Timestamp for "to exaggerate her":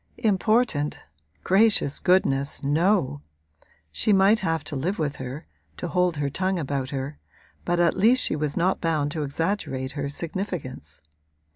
9.11-10.09